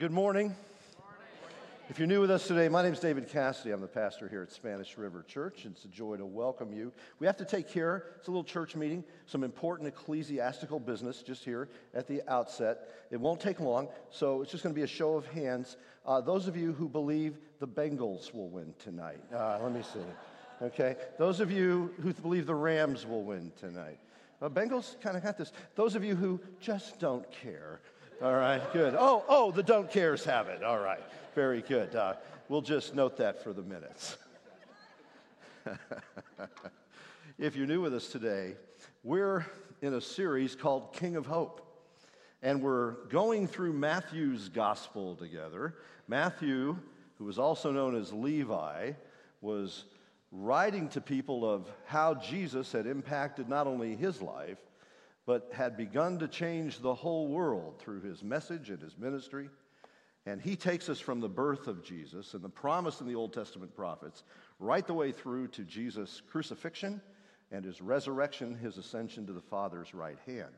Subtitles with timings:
[0.00, 0.56] Good morning.
[1.90, 3.70] If you're new with us today, my name is David Cassidy.
[3.70, 5.66] I'm the pastor here at Spanish River Church.
[5.66, 6.90] It's a joy to welcome you.
[7.18, 11.44] We have to take care, it's a little church meeting, some important ecclesiastical business just
[11.44, 12.88] here at the outset.
[13.10, 15.76] It won't take long, so it's just going to be a show of hands.
[16.06, 20.00] Uh, those of you who believe the Bengals will win tonight, uh, let me see.
[20.62, 20.96] Okay?
[21.18, 23.98] Those of you who believe the Rams will win tonight.
[24.40, 25.52] Uh, Bengals kind of got this.
[25.74, 27.82] Those of you who just don't care.
[28.22, 28.94] All right, good.
[28.98, 30.62] Oh, oh, the don't cares have it.
[30.62, 31.00] All right.
[31.34, 31.96] Very good.
[31.96, 32.16] Uh,
[32.50, 34.18] we'll just note that for the minutes.
[37.38, 38.56] if you're new with us today,
[39.02, 39.46] we're
[39.80, 41.66] in a series called King of Hope.
[42.42, 45.76] And we're going through Matthew's gospel together.
[46.06, 46.76] Matthew,
[47.16, 48.92] who was also known as Levi,
[49.40, 49.84] was
[50.30, 54.58] writing to people of how Jesus had impacted not only his life,
[55.30, 59.48] but had begun to change the whole world through his message and his ministry.
[60.26, 63.32] And he takes us from the birth of Jesus and the promise in the Old
[63.32, 64.24] Testament prophets
[64.58, 67.00] right the way through to Jesus' crucifixion
[67.52, 70.50] and his resurrection, his ascension to the Father's right hand.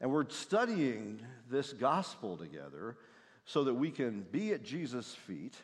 [0.00, 1.18] And we're studying
[1.50, 2.98] this gospel together
[3.46, 5.56] so that we can be at Jesus' feet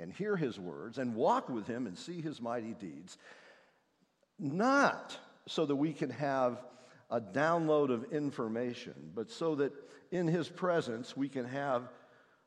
[0.00, 3.18] and hear his words and walk with him and see his mighty deeds,
[4.36, 5.16] not
[5.46, 6.58] so that we can have
[7.10, 9.72] a download of information, but so that
[10.10, 11.88] in his presence we can have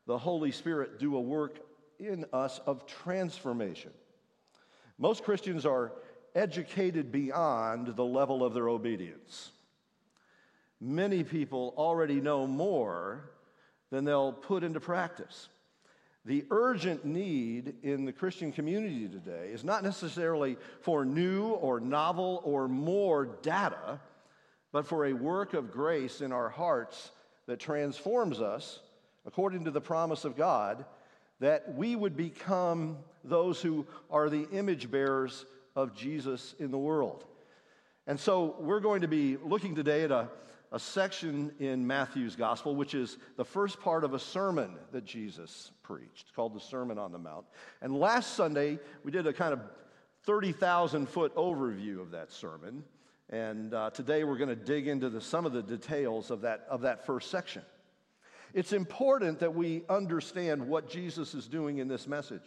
[0.05, 1.59] the Holy Spirit do a work
[1.99, 3.91] in us of transformation.
[4.97, 5.93] Most Christians are
[6.35, 9.51] educated beyond the level of their obedience.
[10.79, 13.29] Many people already know more
[13.89, 15.49] than they'll put into practice.
[16.25, 22.41] The urgent need in the Christian community today is not necessarily for new or novel
[22.43, 23.99] or more data,
[24.73, 27.11] but for a work of grace in our hearts
[27.45, 28.81] that transforms us
[29.25, 30.83] according to the promise of God,
[31.39, 37.23] that we would become those who are the image bearers of Jesus in the world.
[38.07, 40.27] And so we're going to be looking today at a,
[40.71, 45.71] a section in Matthew's gospel, which is the first part of a sermon that Jesus
[45.83, 47.45] preached, called the Sermon on the Mount.
[47.81, 49.61] And last Sunday, we did a kind of
[50.23, 52.83] 30,000 foot overview of that sermon.
[53.33, 56.67] And uh, today we're going to dig into the, some of the details of that,
[56.69, 57.63] of that first section.
[58.53, 62.43] It's important that we understand what Jesus is doing in this message.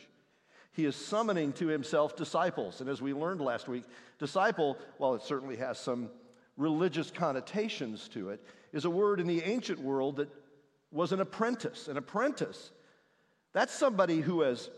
[0.71, 2.81] He is summoning to himself disciples.
[2.81, 3.83] And as we learned last week,
[4.21, 6.09] disciple, while it certainly has some
[6.57, 8.41] religious connotations to it,
[8.73, 10.29] is a word in the ancient world that
[10.93, 11.89] was an apprentice.
[11.89, 12.71] An apprentice,
[13.53, 14.71] that's somebody who has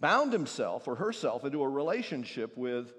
[0.00, 2.94] bound himself or herself into a relationship with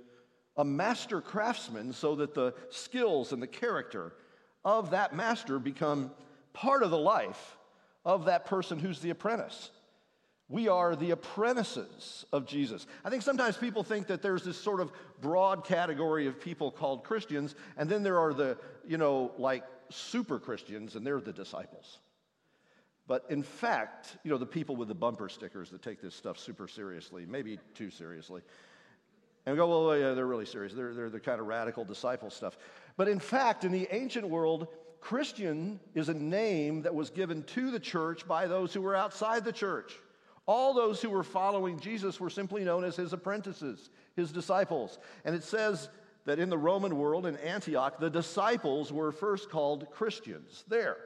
[0.57, 4.13] a master craftsman so that the skills and the character
[4.63, 6.11] of that master become
[6.53, 7.57] part of the life
[8.05, 9.71] of that person who's the apprentice.
[10.49, 12.85] We are the apprentices of Jesus.
[13.03, 14.91] I think sometimes people think that there's this sort of
[15.21, 20.39] broad category of people called Christians, and then there are the, you know, like super
[20.39, 21.99] Christians, and they're the disciples.
[23.07, 26.37] But in fact, you know, the people with the bumper stickers that take this stuff
[26.37, 28.41] super seriously, maybe too seriously,
[29.45, 30.73] and we go, well, yeah, they're really serious.
[30.73, 32.57] They're, they're the kind of radical disciple stuff.
[32.95, 34.67] But in fact, in the ancient world,
[35.01, 39.43] Christian is a name that was given to the church by those who were outside
[39.43, 39.93] the church.
[40.45, 44.97] All those who were following Jesus were simply known as his apprentices, his disciples.
[45.25, 45.89] And it says
[46.25, 50.97] that in the Roman world, in Antioch, the disciples were first called Christians there.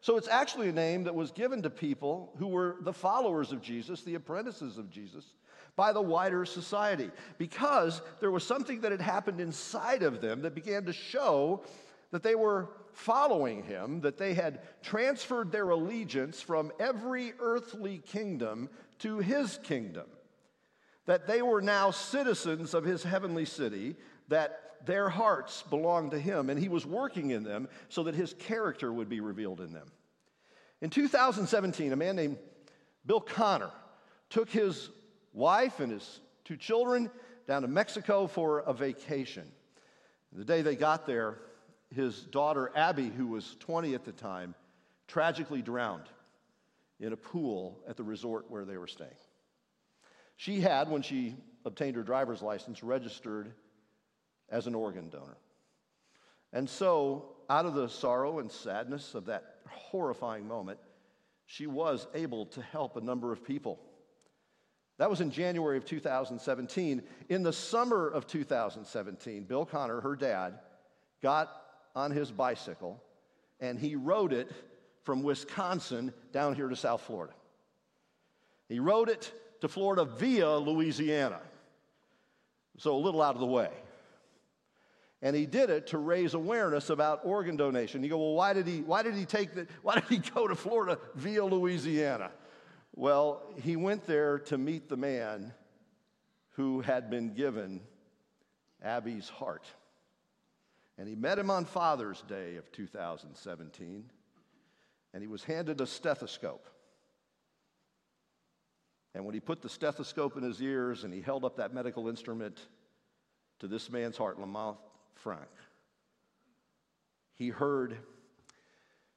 [0.00, 3.62] So it's actually a name that was given to people who were the followers of
[3.62, 5.32] Jesus, the apprentices of Jesus,
[5.76, 10.54] by the wider society because there was something that had happened inside of them that
[10.54, 11.62] began to show
[12.10, 18.68] that they were following him, that they had transferred their allegiance from every earthly kingdom
[19.00, 20.06] to his kingdom,
[21.06, 23.96] that they were now citizens of his heavenly city,
[24.28, 28.34] that their hearts belonged to him, and he was working in them so that his
[28.34, 29.88] character would be revealed in them.
[30.80, 32.36] In 2017, a man named
[33.06, 33.70] Bill Connor
[34.28, 34.90] took his
[35.34, 37.10] wife and his two children
[37.46, 39.50] down to Mexico for a vacation.
[40.32, 41.38] The day they got there,
[41.94, 44.54] his daughter Abby, who was 20 at the time,
[45.06, 46.08] tragically drowned
[47.00, 49.10] in a pool at the resort where they were staying.
[50.36, 53.52] She had, when she obtained her driver's license, registered
[54.48, 55.36] as an organ donor.
[56.52, 60.78] And so, out of the sorrow and sadness of that horrifying moment,
[61.46, 63.78] she was able to help a number of people
[64.98, 67.02] that was in January of 2017.
[67.28, 70.60] In the summer of 2017, Bill Connor, her dad,
[71.22, 71.50] got
[71.96, 73.02] on his bicycle
[73.60, 74.50] and he rode it
[75.02, 77.32] from Wisconsin down here to South Florida.
[78.68, 81.40] He rode it to Florida via Louisiana,
[82.78, 83.70] so a little out of the way.
[85.22, 88.02] And he did it to raise awareness about organ donation.
[88.02, 90.46] You go, well, why did he, why did he take the, why did he go
[90.46, 92.30] to Florida via Louisiana?
[92.96, 95.52] Well, he went there to meet the man
[96.50, 97.80] who had been given
[98.82, 99.66] Abby's heart.
[100.96, 104.04] And he met him on Father's Day of 2017,
[105.12, 106.68] and he was handed a stethoscope.
[109.12, 112.08] And when he put the stethoscope in his ears and he held up that medical
[112.08, 112.60] instrument
[113.58, 114.76] to this man's heart, Lamont
[115.14, 115.50] Frank,
[117.34, 117.96] he heard,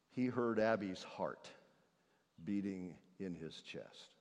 [0.10, 1.48] he heard Abby's heart
[2.44, 4.12] beating in his chest.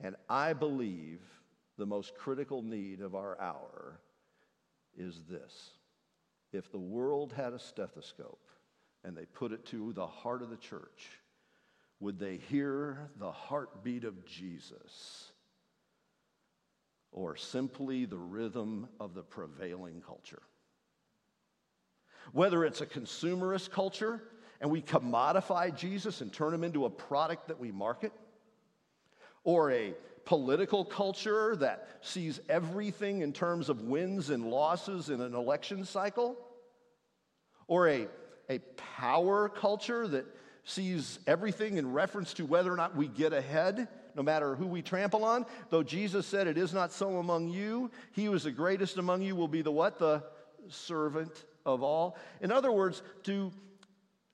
[0.00, 1.20] And I believe
[1.78, 4.00] the most critical need of our hour
[4.96, 5.70] is this.
[6.52, 8.48] If the world had a stethoscope
[9.04, 11.10] and they put it to the heart of the church,
[12.00, 15.32] would they hear the heartbeat of Jesus
[17.12, 20.42] or simply the rhythm of the prevailing culture?
[22.32, 24.22] Whether it's a consumerist culture
[24.60, 28.12] and we commodify Jesus and turn him into a product that we market,
[29.44, 29.94] or a
[30.24, 36.36] political culture that sees everything in terms of wins and losses in an election cycle,
[37.68, 38.08] or a,
[38.50, 38.58] a
[38.98, 40.26] power culture that
[40.64, 43.86] sees everything in reference to whether or not we get ahead,
[44.16, 45.46] no matter who we trample on.
[45.70, 49.22] Though Jesus said, It is not so among you, he who is the greatest among
[49.22, 49.98] you will be the what?
[49.98, 50.24] The
[50.68, 52.16] servant of all.
[52.40, 53.52] In other words, to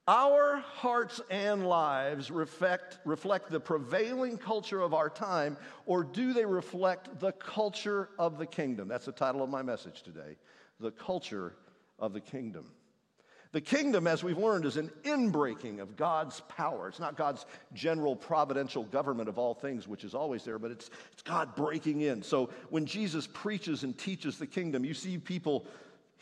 [0.07, 6.45] our hearts and lives reflect, reflect the prevailing culture of our time, or do they
[6.45, 8.87] reflect the culture of the kingdom?
[8.87, 10.35] That's the title of my message today
[10.79, 11.55] The Culture
[11.99, 12.65] of the Kingdom.
[13.53, 16.87] The kingdom, as we've learned, is an inbreaking of God's power.
[16.89, 20.89] It's not God's general providential government of all things, which is always there, but it's,
[21.11, 22.23] it's God breaking in.
[22.23, 25.67] So when Jesus preaches and teaches the kingdom, you see people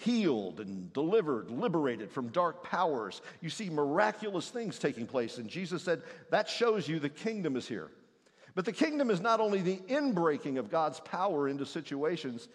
[0.01, 3.21] healed and delivered, liberated from dark powers.
[3.42, 5.38] You see miraculous things taking place.
[5.38, 7.89] And Jesus said, That shows you the kingdom is here.
[8.56, 12.50] But the kingdom is not only the inbreaking of God's power into situations,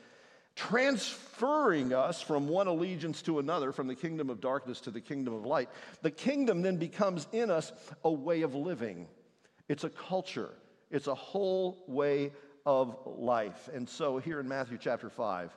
[0.54, 5.34] transferring us from one allegiance to another, from the kingdom of darkness to the kingdom
[5.34, 5.68] of light,
[6.02, 7.72] the kingdom then becomes in us
[8.04, 9.06] a way of living.
[9.68, 10.50] It's a culture,
[10.90, 12.32] it's a whole way
[12.64, 13.68] of life.
[13.72, 15.52] And so here in Matthew chapter 5,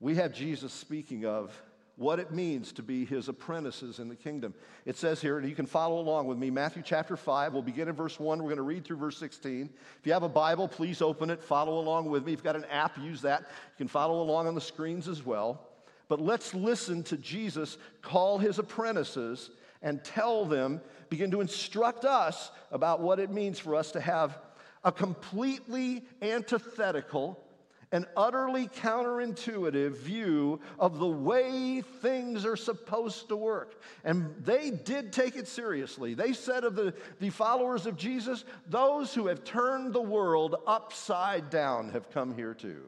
[0.00, 1.52] we have Jesus speaking of
[1.96, 4.54] what it means to be his apprentices in the kingdom.
[4.86, 7.52] It says here, and you can follow along with me, Matthew chapter 5.
[7.52, 8.38] We'll begin in verse 1.
[8.38, 9.68] We're going to read through verse 16.
[9.98, 12.32] If you have a Bible, please open it, follow along with me.
[12.32, 13.40] If you've got an app, use that.
[13.42, 15.68] You can follow along on the screens as well.
[16.08, 19.50] But let's listen to Jesus call his apprentices
[19.82, 20.80] and tell them,
[21.10, 24.38] begin to instruct us about what it means for us to have
[24.84, 27.44] a completely antithetical
[27.92, 33.80] an utterly counterintuitive view of the way things are supposed to work.
[34.04, 36.14] And they did take it seriously.
[36.14, 41.50] They said of the, the followers of Jesus, those who have turned the world upside
[41.50, 42.86] down have come here too.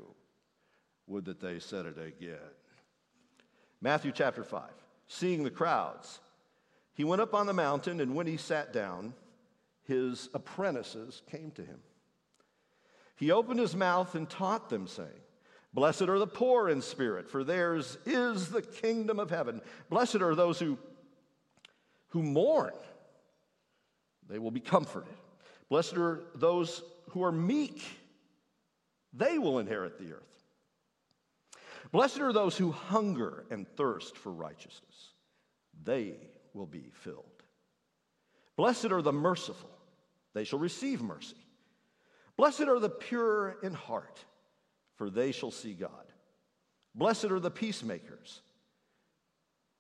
[1.08, 2.38] Would that they said it again.
[3.80, 4.62] Matthew chapter 5.
[5.08, 6.20] Seeing the crowds,
[6.94, 9.14] he went up on the mountain, and when he sat down,
[9.82, 11.80] his apprentices came to him.
[13.22, 15.08] He opened his mouth and taught them, saying,
[15.72, 19.60] Blessed are the poor in spirit, for theirs is the kingdom of heaven.
[19.88, 20.76] Blessed are those who,
[22.08, 22.72] who mourn,
[24.28, 25.14] they will be comforted.
[25.68, 27.84] Blessed are those who are meek,
[29.12, 30.42] they will inherit the earth.
[31.92, 35.12] Blessed are those who hunger and thirst for righteousness,
[35.84, 36.16] they
[36.54, 37.44] will be filled.
[38.56, 39.70] Blessed are the merciful,
[40.34, 41.36] they shall receive mercy.
[42.42, 44.18] Blessed are the pure in heart,
[44.96, 46.12] for they shall see God.
[46.92, 48.40] Blessed are the peacemakers,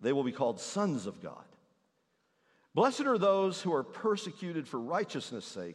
[0.00, 1.42] they will be called sons of God.
[2.72, 5.74] Blessed are those who are persecuted for righteousness' sake,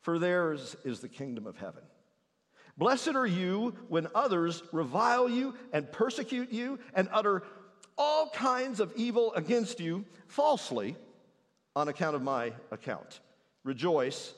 [0.00, 1.82] for theirs is the kingdom of heaven.
[2.78, 7.42] Blessed are you when others revile you and persecute you and utter
[7.98, 10.94] all kinds of evil against you falsely
[11.74, 13.18] on account of my account.
[13.64, 14.34] Rejoice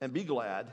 [0.00, 0.72] and be glad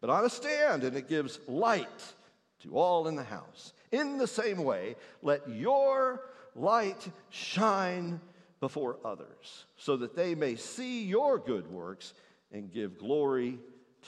[0.00, 2.14] but on a stand, and it gives light
[2.60, 3.72] to all in the house.
[3.92, 6.22] In the same way, let your
[6.54, 8.20] light shine
[8.60, 12.14] before others, so that they may see your good works
[12.52, 13.58] and give glory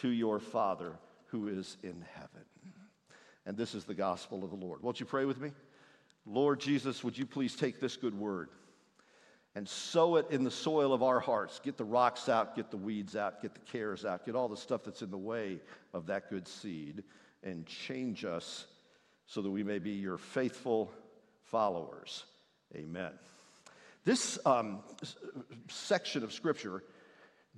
[0.00, 2.44] to your Father who is in heaven.
[3.44, 4.82] And this is the gospel of the Lord.
[4.82, 5.52] Won't you pray with me?
[6.26, 8.50] Lord Jesus, would you please take this good word
[9.58, 11.58] and sow it in the soil of our hearts?
[11.58, 14.56] Get the rocks out, get the weeds out, get the cares out, get all the
[14.56, 15.58] stuff that's in the way
[15.92, 17.02] of that good seed,
[17.42, 18.66] and change us
[19.26, 20.92] so that we may be your faithful
[21.42, 22.24] followers.
[22.76, 23.10] Amen.
[24.04, 24.78] This um,
[25.66, 26.84] section of Scripture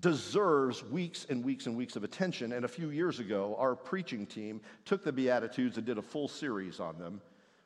[0.00, 2.54] deserves weeks and weeks and weeks of attention.
[2.54, 6.28] And a few years ago, our preaching team took the Beatitudes and did a full
[6.28, 7.20] series on them,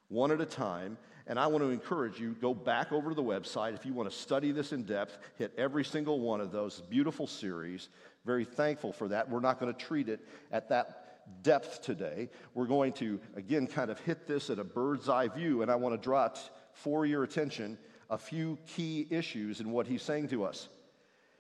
[0.09, 0.99] one at a time.
[1.27, 3.75] And I want to encourage you, go back over to the website.
[3.75, 6.83] If you want to study this in depth, hit every single one of those.
[6.83, 7.89] Beautiful series.
[8.27, 9.31] Very thankful for that.
[9.31, 10.21] We're not going to treat it
[10.53, 12.29] at that depth today.
[12.53, 15.63] We're going to, again, kind of hit this at a bird's eye view.
[15.63, 16.29] And I want to draw
[16.73, 17.79] for your attention
[18.11, 20.69] a few key issues in what he's saying to us.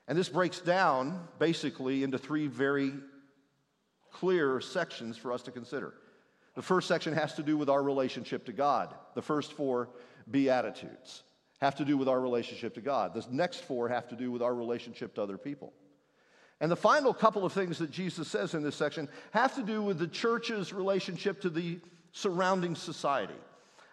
[0.09, 2.95] And this breaks down basically into three very
[4.13, 5.93] clear sections for us to consider.
[6.55, 8.95] The first section has to do with our relationship to God.
[9.15, 9.89] The first four
[10.31, 11.23] Beatitudes
[11.61, 13.15] have to do with our relationship to God.
[13.15, 15.73] The next four have to do with our relationship to other people.
[16.61, 19.83] And the final couple of things that Jesus says in this section have to do
[19.83, 21.81] with the church's relationship to the
[22.13, 23.35] surrounding society,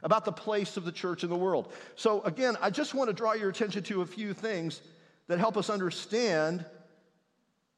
[0.03, 1.73] about the place of the church in the world.
[1.95, 4.81] So, again, I just want to draw your attention to a few things
[5.27, 6.65] that help us understand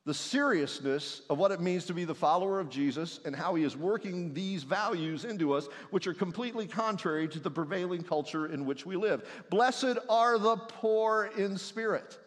[0.05, 3.63] the seriousness of what it means to be the follower of Jesus and how he
[3.63, 8.65] is working these values into us, which are completely contrary to the prevailing culture in
[8.65, 9.25] which we live.
[9.49, 12.19] Blessed are the poor in spirit.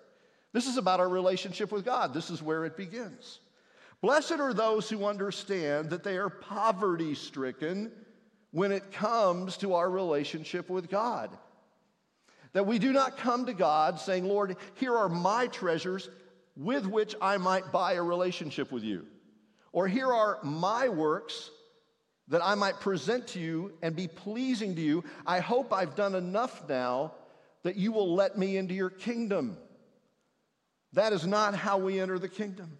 [0.54, 2.14] This is about our relationship with God.
[2.14, 3.40] This is where it begins.
[4.00, 7.92] Blessed are those who understand that they are poverty stricken
[8.52, 11.36] when it comes to our relationship with God.
[12.54, 16.08] That we do not come to God saying, Lord, here are my treasures
[16.56, 19.06] with which I might buy a relationship with you.
[19.72, 21.50] Or here are my works
[22.28, 25.04] that I might present to you and be pleasing to you.
[25.26, 27.12] I hope I've done enough now
[27.62, 29.56] that you will let me into your kingdom.
[30.94, 32.78] That is not how we enter the kingdom.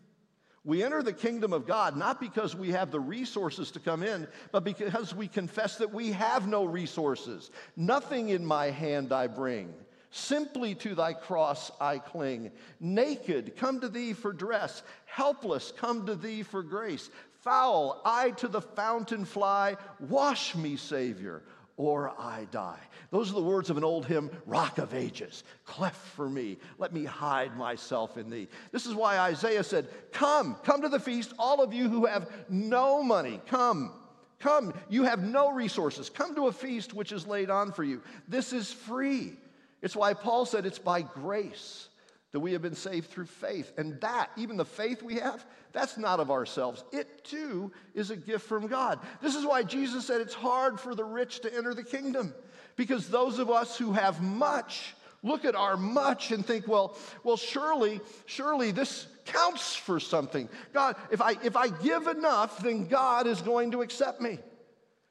[0.64, 4.26] We enter the kingdom of God not because we have the resources to come in,
[4.50, 7.50] but because we confess that we have no resources.
[7.76, 9.73] Nothing in my hand I bring.
[10.10, 12.50] Simply to thy cross I cling.
[12.80, 14.82] Naked, come to thee for dress.
[15.06, 17.10] Helpless, come to thee for grace.
[17.40, 19.76] Foul, I to the fountain fly.
[20.00, 21.42] Wash me, Savior
[21.76, 22.80] or I die.
[23.10, 26.56] Those are the words of an old hymn, Rock of Ages, cleft for me.
[26.78, 28.48] Let me hide myself in thee.
[28.72, 32.30] This is why Isaiah said, Come, come to the feast, all of you who have
[32.48, 33.92] no money, come.
[34.38, 36.10] Come, you have no resources.
[36.10, 38.02] Come to a feast which is laid on for you.
[38.28, 39.36] This is free.
[39.83, 41.88] It's why Paul said it's by grace
[42.33, 43.73] that we have been saved through faith.
[43.78, 46.85] And that, even the faith we have, that's not of ourselves.
[46.92, 48.99] It too is a gift from God.
[49.23, 52.35] This is why Jesus said it's hard for the rich to enter the kingdom.
[52.76, 57.37] Because those of us who have much look at our much and think, well, well,
[57.37, 60.49] surely, surely this counts for something.
[60.73, 64.38] God, if I if I give enough, then God is going to accept me.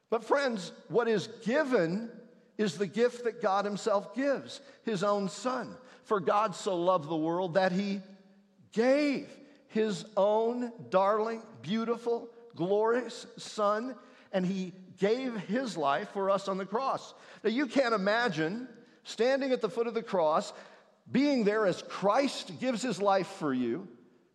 [0.10, 2.10] But friends, what is given
[2.57, 5.75] is the gift that God Himself gives, His own Son.
[6.05, 8.01] For God so loved the world that he
[8.71, 9.27] gave
[9.67, 13.95] his own darling, beautiful, glorious son,
[14.31, 17.13] and he gave his life for us on the cross.
[17.43, 18.67] Now, you can't imagine
[19.03, 20.53] standing at the foot of the cross,
[21.12, 23.88] being there as Christ gives his life for you,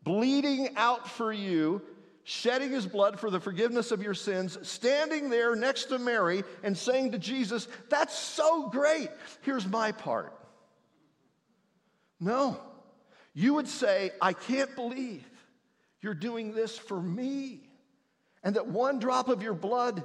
[0.03, 1.83] bleeding out for you,
[2.25, 6.77] shedding his blood for the forgiveness of your sins, standing there next to Mary and
[6.77, 9.11] saying to Jesus, That's so great.
[9.43, 10.33] Here's my part.
[12.21, 12.61] No.
[13.33, 15.25] You would say, I can't believe
[16.01, 17.61] you're doing this for me.
[18.43, 20.03] And that one drop of your blood,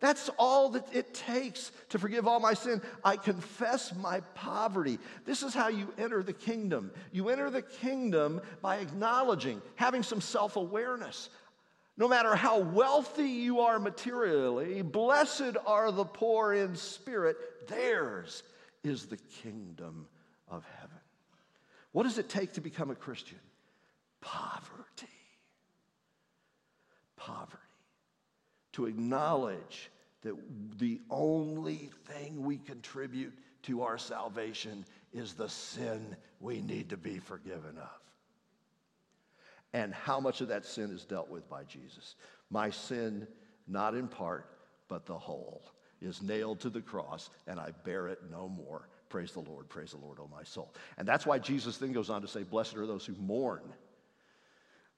[0.00, 2.82] that's all that it takes to forgive all my sin.
[3.02, 4.98] I confess my poverty.
[5.24, 6.90] This is how you enter the kingdom.
[7.12, 11.28] You enter the kingdom by acknowledging, having some self awareness.
[11.96, 18.42] No matter how wealthy you are materially, blessed are the poor in spirit, theirs
[18.82, 20.06] is the kingdom
[20.48, 20.98] of heaven.
[21.92, 23.38] What does it take to become a Christian?
[24.20, 25.06] Poverty.
[27.16, 27.58] Poverty.
[28.72, 29.90] To acknowledge
[30.22, 30.34] that
[30.78, 33.32] the only thing we contribute
[33.62, 38.00] to our salvation is the sin we need to be forgiven of.
[39.74, 42.14] And how much of that sin is dealt with by Jesus?
[42.48, 43.26] My sin,
[43.66, 44.46] not in part,
[44.88, 45.62] but the whole,
[46.00, 48.88] is nailed to the cross, and I bear it no more.
[49.08, 50.72] Praise the Lord, praise the Lord, O my soul.
[50.96, 53.62] And that's why Jesus then goes on to say, Blessed are those who mourn,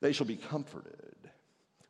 [0.01, 1.17] they shall be comforted.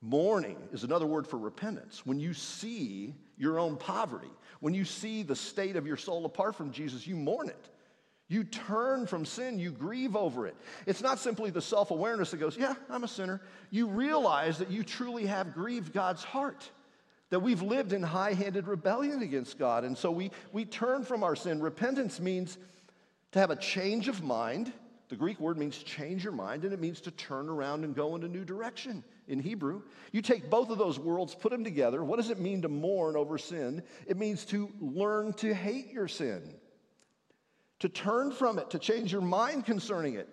[0.01, 2.07] Mourning is another word for repentance.
[2.07, 6.55] When you see your own poverty, when you see the state of your soul apart
[6.55, 7.69] from Jesus, you mourn it.
[8.29, 10.57] You turn from sin, you grieve over it.
[10.85, 13.41] It's not simply the self awareness that goes, Yeah, I'm a sinner.
[13.71, 16.69] You realize that you truly have grieved God's heart,
[17.31, 19.85] that we've lived in high handed rebellion against God.
[19.85, 21.61] And so we, we turn from our sin.
[21.61, 22.59] Repentance means
[23.31, 24.73] to have a change of mind.
[25.09, 28.17] The Greek word means change your mind, and it means to turn around and go
[28.17, 29.83] in a new direction in Hebrew.
[30.11, 32.03] You take both of those worlds, put them together.
[32.03, 33.85] What does it mean to mourn over sin?
[34.09, 36.57] It means to learn to hate your sin
[37.81, 40.29] to turn from it, to change your mind concerning it,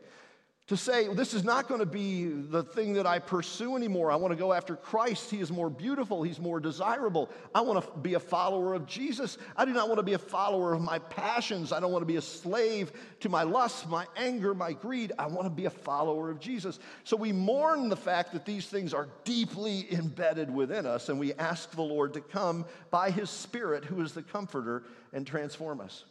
[0.67, 4.11] to say, This is not going to be the thing that I pursue anymore.
[4.11, 5.29] I want to go after Christ.
[5.29, 7.29] He is more beautiful, He's more desirable.
[7.53, 9.37] I want to be a follower of Jesus.
[9.57, 11.73] I do not want to be a follower of my passions.
[11.73, 15.11] I don't want to be a slave to my lust, my anger, my greed.
[15.19, 16.79] I want to be a follower of Jesus.
[17.03, 21.33] So we mourn the fact that these things are deeply embedded within us, and we
[21.33, 26.05] ask the Lord to come by His Spirit, who is the comforter, and transform us.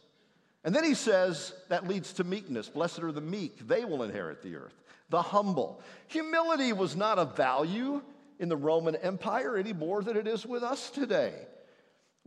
[0.63, 2.69] And then he says that leads to meekness.
[2.69, 4.81] Blessed are the meek, they will inherit the earth.
[5.09, 5.81] The humble.
[6.07, 8.01] Humility was not a value
[8.39, 11.33] in the Roman Empire any more than it is with us today.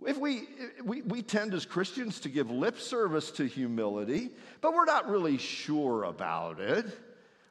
[0.07, 0.43] If we,
[0.85, 5.39] we, we tend as Christians to give lip service to humility, but we're not really
[5.39, 6.87] sure about it.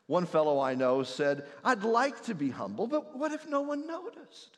[0.08, 3.88] One fellow I know said, I'd like to be humble, but what if no one
[3.88, 4.58] noticed?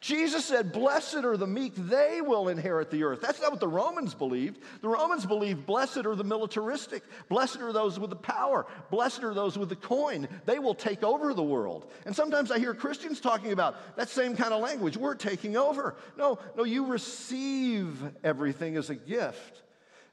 [0.00, 3.20] Jesus said, Blessed are the meek, they will inherit the earth.
[3.20, 4.60] That's not what the Romans believed.
[4.80, 9.34] The Romans believed, Blessed are the militaristic, blessed are those with the power, blessed are
[9.34, 10.28] those with the coin.
[10.46, 11.90] They will take over the world.
[12.06, 14.96] And sometimes I hear Christians talking about that same kind of language.
[14.96, 15.96] We're taking over.
[16.16, 19.62] No, no, you receive everything as a gift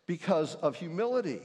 [0.07, 1.41] because of humility.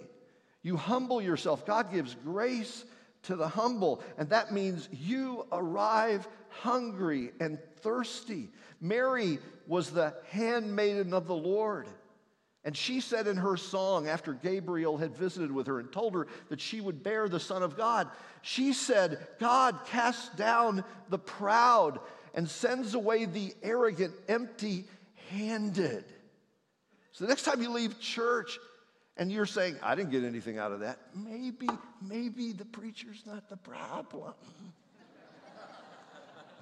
[0.62, 1.66] You humble yourself.
[1.66, 2.84] God gives grace
[3.24, 8.48] to the humble, and that means you arrive hungry and thirsty.
[8.80, 11.86] Mary was the handmaiden of the Lord.
[12.62, 16.26] And she said in her song, after Gabriel had visited with her and told her
[16.50, 18.08] that she would bear the Son of God,
[18.42, 22.00] she said, God casts down the proud
[22.34, 24.84] and sends away the arrogant, empty
[25.30, 26.04] handed.
[27.12, 28.58] So the next time you leave church
[29.16, 31.68] and you're saying, I didn't get anything out of that, maybe,
[32.02, 34.34] maybe the preacher's not the problem.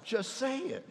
[0.03, 0.71] Just saying.
[0.71, 0.83] If,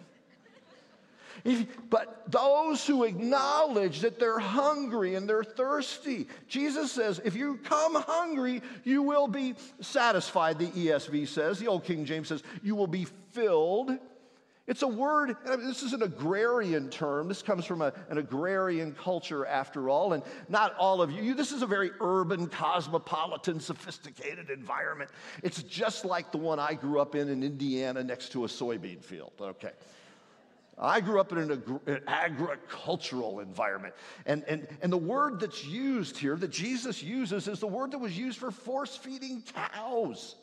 [1.91, 7.95] but those who acknowledge that they're hungry and they're thirsty, Jesus says, if you come
[7.95, 11.59] hungry, you will be satisfied, the ESV says.
[11.59, 13.99] The Old King James says, you will be filled.
[14.69, 17.27] It's a word, this is an agrarian term.
[17.27, 20.13] This comes from a, an agrarian culture, after all.
[20.13, 25.11] And not all of you, this is a very urban, cosmopolitan, sophisticated environment.
[25.43, 29.03] It's just like the one I grew up in in Indiana next to a soybean
[29.03, 29.33] field.
[29.41, 29.73] Okay.
[30.81, 33.95] I grew up in an, an, agricultural environment.
[34.27, 37.99] And, and, and the word that's used here, that Jesus uses, is the word that
[37.99, 40.37] was used for force feeding cows.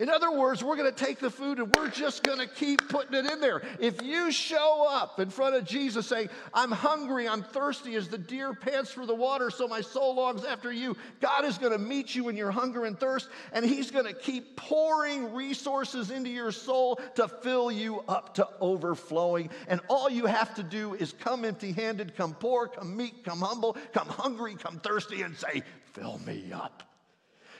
[0.00, 2.88] In other words, we're going to take the food and we're just going to keep
[2.88, 3.60] putting it in there.
[3.78, 8.16] If you show up in front of Jesus saying, I'm hungry, I'm thirsty as the
[8.16, 11.78] deer pants for the water, so my soul longs after you, God is going to
[11.78, 16.30] meet you in your hunger and thirst, and He's going to keep pouring resources into
[16.30, 19.50] your soul to fill you up to overflowing.
[19.68, 23.40] And all you have to do is come empty handed, come poor, come meek, come
[23.40, 26.89] humble, come hungry, come thirsty, and say, Fill me up.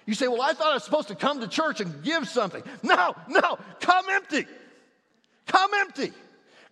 [0.06, 2.62] You say, Well, I thought I was supposed to come to church and give something.
[2.82, 4.46] No, no, come empty.
[5.46, 6.12] Come empty.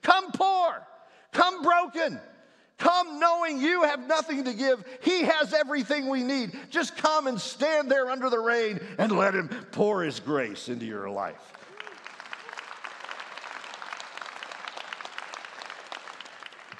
[0.02, 0.86] Come poor.
[1.32, 2.20] Come broken.
[2.78, 4.84] Come knowing you have nothing to give.
[5.02, 6.56] He has everything we need.
[6.70, 10.86] Just come and stand there under the rain and let Him pour His grace into
[10.86, 11.52] your life.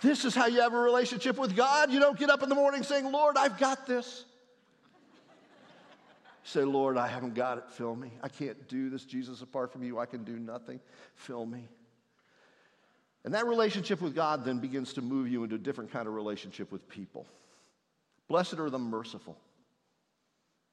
[0.01, 1.91] This is how you have a relationship with God.
[1.91, 4.25] You don't get up in the morning saying, Lord, I've got this.
[6.49, 7.65] Say, Lord, I haven't got it.
[7.69, 8.11] Fill me.
[8.23, 9.43] I can't do this, Jesus.
[9.43, 10.81] Apart from you, I can do nothing.
[11.15, 11.69] Fill me.
[13.23, 16.15] And that relationship with God then begins to move you into a different kind of
[16.15, 17.27] relationship with people.
[18.29, 19.37] Blessed are the merciful,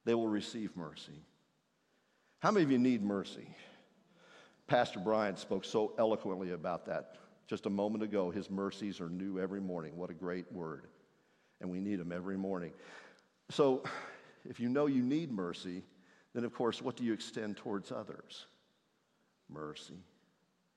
[0.05, 1.25] they will receive mercy.
[2.39, 3.45] How many of you need mercy?
[4.67, 8.31] Pastor Brian spoke so eloquently about that just a moment ago.
[8.31, 9.97] His mercies are new every morning.
[9.97, 10.87] What a great word.
[11.59, 12.71] and we need them every morning.
[13.49, 13.83] So,
[14.49, 15.83] if you know you need mercy,
[16.33, 18.45] then of course, what do you extend towards others?
[19.49, 19.95] Mercy.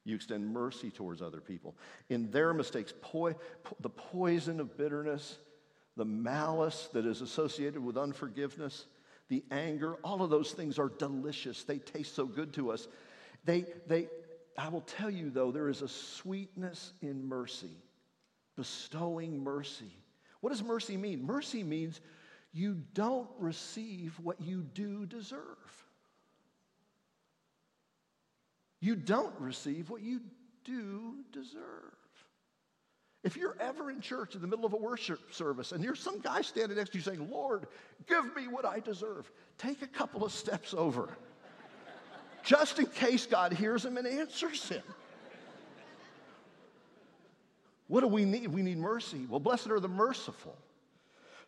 [0.05, 1.77] You extend mercy towards other people.
[2.09, 5.39] In their mistakes, po- po- the poison of bitterness,
[5.97, 8.87] the malice that is associated with unforgiveness,
[9.29, 11.65] the anger, all of those things are delicious.
[11.65, 12.89] They taste so good to us.
[13.45, 14.09] They, they,
[14.57, 17.77] I will tell you, though, there is a sweetness in mercy,
[18.57, 19.93] bestowing mercy.
[20.41, 21.27] What does mercy mean?
[21.27, 22.01] Mercy means
[22.53, 25.39] you don't receive what you do deserve.
[28.81, 30.21] You don't receive what you
[30.65, 31.95] do deserve.
[33.25, 36.21] If you're ever in church in the middle of a worship service and there's some
[36.21, 37.67] guy standing next to you saying, Lord,
[38.07, 41.11] give me what I deserve, take a couple of steps over
[42.45, 44.83] just in case God hears him and answers him.
[47.89, 48.49] What do we need?
[48.49, 49.27] We need mercy.
[49.29, 50.57] Well, blessed are the merciful.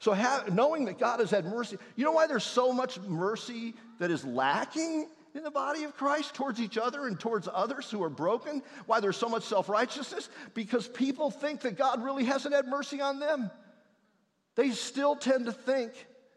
[0.00, 3.74] So, have, knowing that God has had mercy, you know why there's so much mercy
[3.98, 8.02] that is lacking in the body of Christ towards each other and towards others who
[8.02, 8.62] are broken?
[8.86, 10.30] Why there's so much self righteousness?
[10.54, 13.50] Because people think that God really hasn't had mercy on them.
[14.56, 15.92] They still tend to think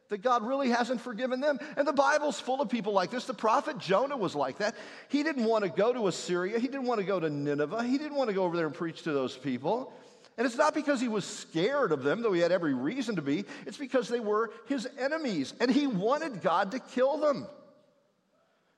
[0.10, 1.58] that God really hasn't forgiven them.
[1.78, 3.24] And the Bible's full of people like this.
[3.26, 4.76] The prophet Jonah was like that.
[5.08, 7.98] He didn't want to go to Assyria, he didn't want to go to Nineveh, he
[7.98, 9.94] didn't want to go over there and preach to those people.
[10.38, 13.22] And it's not because he was scared of them, though he had every reason to
[13.22, 13.46] be.
[13.66, 17.46] It's because they were his enemies, and he wanted God to kill them.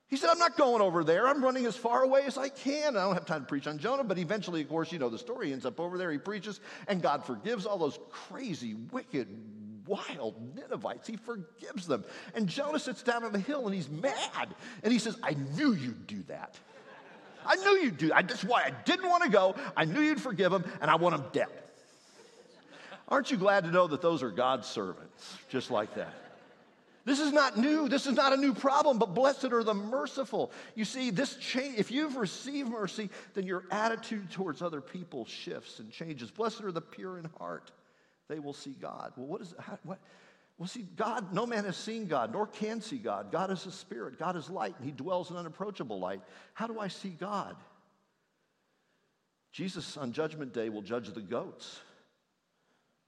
[0.08, 1.26] He said, I'm not going over there.
[1.26, 2.96] I'm running as far away as I can.
[2.96, 5.18] I don't have time to preach on Jonah, but eventually, of course, you know the
[5.18, 5.48] story.
[5.48, 6.12] He ends up over there.
[6.12, 9.26] He preaches, and God forgives all those crazy, wicked,
[9.86, 11.08] wild Ninevites.
[11.08, 12.04] He forgives them.
[12.34, 14.54] And Jonah sits down on the hill and he's mad.
[14.82, 16.58] And he says, I knew you'd do that.
[17.46, 18.28] I knew you'd do that.
[18.28, 19.54] That's why I didn't want to go.
[19.76, 21.48] I knew you'd forgive them, and I want them dead.
[23.08, 26.12] Aren't you glad to know that those are God's servants, just like that?
[27.04, 27.88] This is not new.
[27.88, 30.50] This is not a new problem, but blessed are the merciful.
[30.74, 35.78] You see, this change, if you've received mercy, then your attitude towards other people shifts
[35.78, 36.32] and changes.
[36.32, 37.70] Blessed are the pure in heart.
[38.28, 39.12] They will see God.
[39.16, 40.00] Well, what is how, what?
[40.58, 43.30] Well, see, God, no man has seen God, nor can see God.
[43.30, 46.22] God is a spirit, God is light, and he dwells in unapproachable light.
[46.54, 47.56] How do I see God?
[49.52, 51.80] Jesus on Judgment Day will judge the goats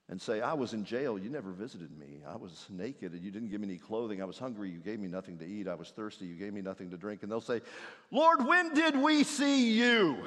[0.09, 2.21] and say, I was in jail, you never visited me.
[2.27, 4.21] I was naked and you didn't give me any clothing.
[4.21, 5.67] I was hungry, you gave me nothing to eat.
[5.67, 7.21] I was thirsty, you gave me nothing to drink.
[7.21, 7.61] And they'll say,
[8.09, 10.17] Lord, when did we see you?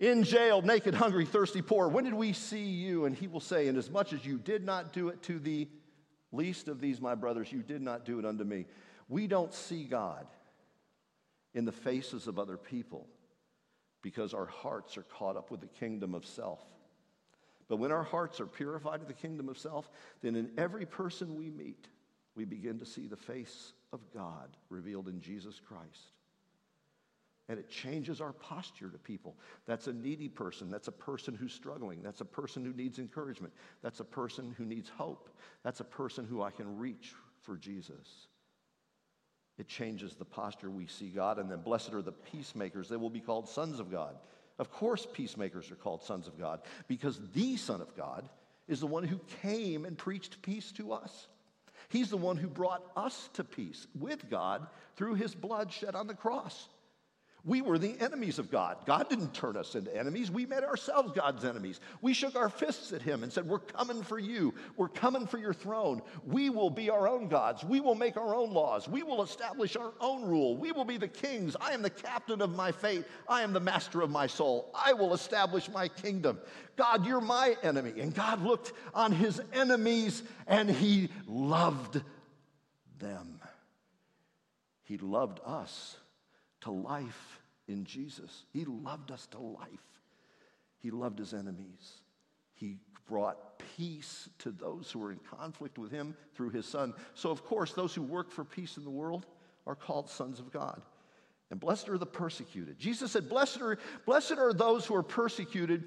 [0.00, 1.88] In jail, naked, hungry, thirsty, poor.
[1.88, 3.04] When did we see you?
[3.04, 5.68] And he will say, Inasmuch as you did not do it to the
[6.32, 8.66] least of these, my brothers, you did not do it unto me.
[9.08, 10.26] We don't see God
[11.54, 13.06] in the faces of other people
[14.02, 16.60] because our hearts are caught up with the kingdom of self.
[17.68, 19.90] But when our hearts are purified to the kingdom of self,
[20.22, 21.88] then in every person we meet,
[22.34, 26.12] we begin to see the face of God revealed in Jesus Christ.
[27.48, 29.34] And it changes our posture to people.
[29.66, 30.70] That's a needy person.
[30.70, 32.02] That's a person who's struggling.
[32.02, 33.54] That's a person who needs encouragement.
[33.82, 35.30] That's a person who needs hope.
[35.64, 38.28] That's a person who I can reach for Jesus.
[39.56, 41.38] It changes the posture we see God.
[41.38, 42.88] And then, blessed are the peacemakers.
[42.88, 44.16] They will be called sons of God.
[44.58, 48.28] Of course, peacemakers are called sons of God because the Son of God
[48.66, 51.28] is the one who came and preached peace to us.
[51.88, 56.06] He's the one who brought us to peace with God through his blood shed on
[56.06, 56.68] the cross.
[57.44, 58.78] We were the enemies of God.
[58.84, 60.30] God didn't turn us into enemies.
[60.30, 61.80] We made ourselves God's enemies.
[62.02, 64.54] We shook our fists at Him and said, We're coming for you.
[64.76, 66.02] We're coming for your throne.
[66.26, 67.62] We will be our own gods.
[67.62, 68.88] We will make our own laws.
[68.88, 70.56] We will establish our own rule.
[70.56, 71.56] We will be the kings.
[71.60, 73.04] I am the captain of my fate.
[73.28, 74.70] I am the master of my soul.
[74.74, 76.40] I will establish my kingdom.
[76.76, 78.00] God, you're my enemy.
[78.00, 82.02] And God looked on His enemies and He loved
[82.98, 83.40] them.
[84.82, 85.96] He loved us
[86.68, 88.44] to life in Jesus.
[88.52, 89.68] He loved us to life.
[90.80, 92.02] He loved his enemies.
[92.54, 92.76] He
[93.08, 93.38] brought
[93.76, 96.92] peace to those who were in conflict with him through his son.
[97.14, 99.24] So, of course, those who work for peace in the world
[99.66, 100.82] are called sons of God.
[101.50, 102.78] And blessed are the persecuted.
[102.78, 105.84] Jesus said, Blessed are, blessed are those who are persecuted.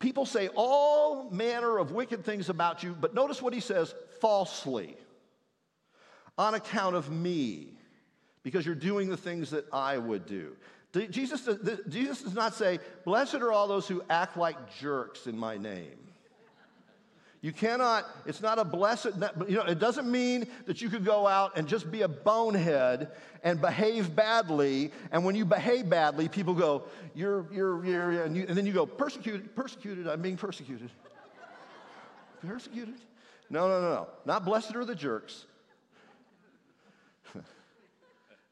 [0.00, 4.96] People say all manner of wicked things about you, but notice what he says falsely
[6.36, 7.77] on account of me
[8.48, 10.56] because you're doing the things that I would do.
[11.10, 11.46] Jesus,
[11.86, 15.98] Jesus does not say, Blessed are all those who act like jerks in my name.
[17.42, 19.10] You cannot, it's not a blessed,
[19.46, 23.10] you know, it doesn't mean that you could go out and just be a bonehead
[23.44, 24.92] and behave badly.
[25.12, 26.84] And when you behave badly, people go,
[27.14, 30.88] You're, you're, you're, and, you, and then you go, Persecuted, persecuted, I'm being persecuted.
[32.46, 32.94] persecuted?
[33.50, 34.08] No, no, no, no.
[34.24, 35.44] Not blessed are the jerks.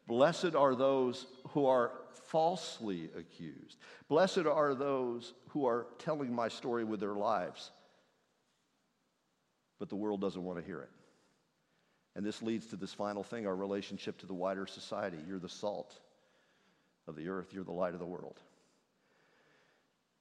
[0.07, 1.93] Blessed are those who are
[2.27, 3.77] falsely accused.
[4.09, 7.71] Blessed are those who are telling my story with their lives.
[9.79, 10.91] But the world doesn't want to hear it.
[12.15, 15.19] And this leads to this final thing our relationship to the wider society.
[15.29, 15.99] You're the salt
[17.07, 18.41] of the earth, you're the light of the world.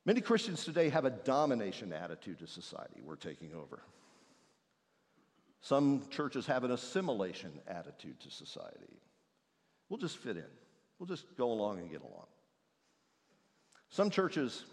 [0.05, 3.01] Many Christians today have a domination attitude to society.
[3.03, 3.81] We're taking over.
[5.61, 8.99] Some churches have an assimilation attitude to society.
[9.89, 10.45] We'll just fit in,
[10.99, 12.25] we'll just go along and get along.
[13.89, 14.65] Some churches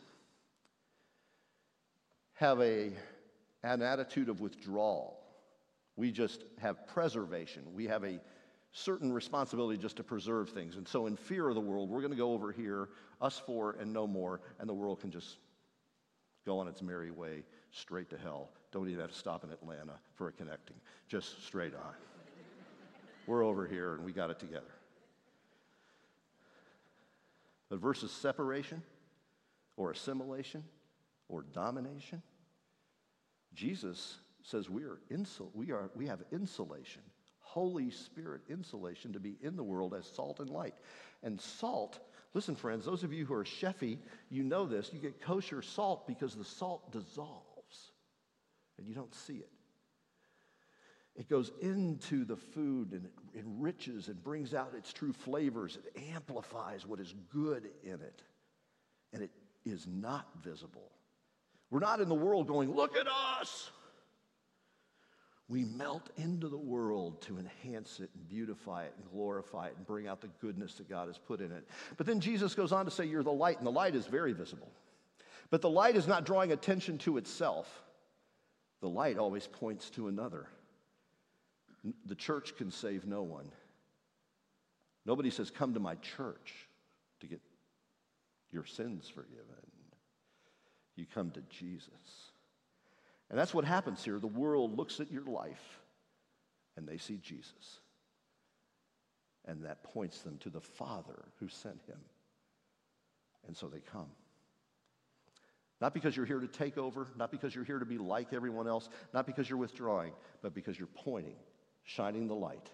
[2.35, 2.91] have a,
[3.63, 5.19] an attitude of withdrawal.
[5.97, 7.63] We just have preservation.
[7.75, 8.19] We have a
[8.73, 10.77] certain responsibility just to preserve things.
[10.77, 12.89] And so, in fear of the world, we're going to go over here,
[13.21, 15.37] us four and no more, and the world can just
[16.45, 18.51] go on its merry way straight to hell.
[18.73, 21.95] Don't even have to stop in Atlanta for a connecting, just straight on.
[23.27, 24.73] we're over here and we got it together.
[27.73, 28.83] But versus separation
[29.79, 30.63] or assimilation
[31.31, 32.21] or domination,
[33.55, 37.01] Jesus says we are, insul- we are we have insulation
[37.39, 40.75] Holy Spirit insulation to be in the world as salt and light.
[41.23, 41.99] And salt,
[42.35, 43.97] listen, friends, those of you who are chefy,
[44.29, 44.91] you know this.
[44.93, 47.93] You get kosher salt because the salt dissolves
[48.77, 49.49] and you don't see it.
[51.15, 55.77] It goes into the food and it enriches and brings out its true flavors.
[55.77, 58.23] It amplifies what is good in it.
[59.13, 59.31] And it
[59.65, 60.91] is not visible.
[61.71, 63.07] We're not in the world going, look at
[63.41, 63.71] us.
[65.49, 69.87] We melt into the world to enhance it and beautify it and glorify it and
[69.87, 71.69] bring out the goodness that God has put in it.
[71.99, 74.33] But then Jesus goes on to say, You're the light, and the light is very
[74.33, 74.71] visible.
[75.51, 77.83] But the light is not drawing attention to itself,
[78.81, 80.47] the light always points to another.
[82.07, 83.51] The church can save no one.
[85.05, 86.69] Nobody says, Come to my church
[87.21, 87.41] to get
[88.53, 89.47] your sins forgiven.
[90.97, 91.91] You come to Jesus.
[93.31, 94.19] And that's what happens here.
[94.19, 95.81] The world looks at your life
[96.77, 97.81] and they see Jesus.
[99.47, 101.99] And that points them to the Father who sent him.
[103.47, 104.11] And so they come.
[105.81, 108.69] Not because you're here to take over, not because you're here to be like everyone
[108.69, 111.35] else, not because you're withdrawing, but because you're pointing,
[111.85, 112.71] shining the light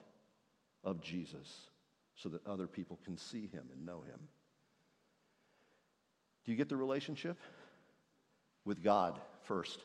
[0.85, 1.71] of Jesus
[2.15, 4.19] so that other people can see him and know him.
[6.45, 7.39] Do you get the relationship?
[8.65, 9.81] With God first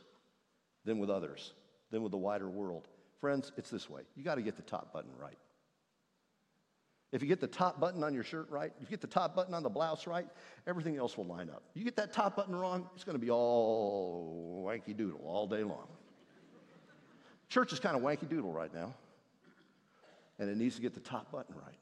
[0.86, 1.54] then with others,
[1.92, 2.88] then with the wider world.
[3.22, 5.38] Friends, it's this way you got to get the top button right.
[7.12, 9.36] If you get the top button on your shirt right, if you get the top
[9.36, 10.26] button on the blouse right,
[10.66, 11.62] everything else will line up.
[11.76, 15.64] You get that top button wrong, it's going to be all wanky doodle all day
[15.64, 15.88] long.
[17.50, 18.96] Church is kind of wanky doodle right now,
[20.40, 21.78] and it needs to get the top button right.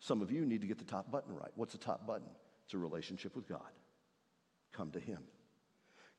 [0.00, 1.50] Some of you need to get the top button right.
[1.54, 2.28] What's the top button?
[2.64, 3.60] It's a relationship with God.
[4.72, 5.20] Come to Him.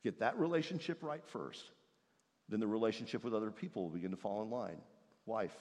[0.02, 1.70] Get that relationship right first.
[2.48, 4.78] Then the relationship with other people will begin to fall in line
[5.26, 5.56] wife,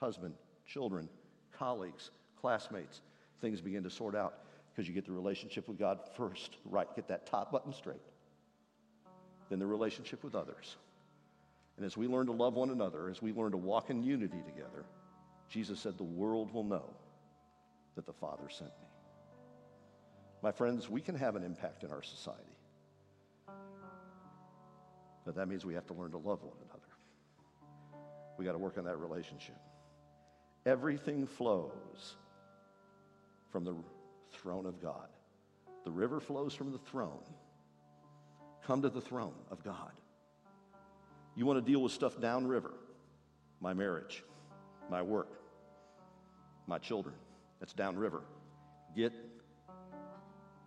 [0.00, 0.34] husband,
[0.66, 1.08] children,
[1.52, 3.02] colleagues, classmates.
[3.40, 4.34] Things begin to sort out
[4.70, 6.88] because you get the relationship with God first, right?
[6.96, 8.00] Get that top button straight.
[9.50, 10.76] Then the relationship with others.
[11.76, 14.40] And as we learn to love one another, as we learn to walk in unity
[14.46, 14.84] together,
[15.52, 16.88] Jesus said, The world will know
[17.94, 18.86] that the Father sent me.
[20.42, 22.40] My friends, we can have an impact in our society.
[25.26, 26.80] But that means we have to learn to love one another.
[28.38, 29.58] We got to work on that relationship.
[30.64, 32.16] Everything flows
[33.50, 33.74] from the
[34.32, 35.08] throne of God.
[35.84, 37.22] The river flows from the throne.
[38.66, 39.92] Come to the throne of God.
[41.36, 42.72] You want to deal with stuff downriver
[43.60, 44.24] my marriage,
[44.90, 45.41] my work,
[46.66, 47.14] my children.
[47.60, 48.22] That's downriver.
[48.96, 49.12] Get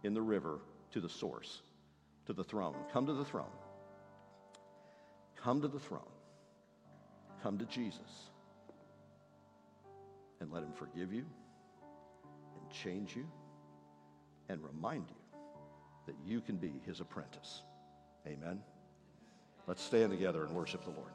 [0.04, 0.60] in the river
[0.92, 1.62] to the source,
[2.28, 2.76] to the throne.
[2.94, 3.52] Come to the throne.
[5.36, 6.02] Come to the throne.
[7.44, 8.30] Come to Jesus.
[10.40, 11.26] And let him forgive you
[12.60, 13.28] and change you
[14.50, 15.40] and remind you
[16.08, 17.62] that you can be his apprentice.
[18.28, 18.60] Amen.
[19.68, 21.12] Let's stand together and worship the Lord.